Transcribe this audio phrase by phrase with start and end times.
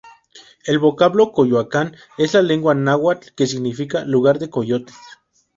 [0.65, 4.95] El vocablo Coyoacán, en la lengua náhuatl, significa lugar de coyotes.